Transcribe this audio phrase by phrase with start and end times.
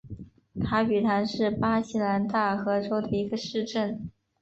[0.63, 4.09] 卡皮唐是巴西南大河州的一个市镇。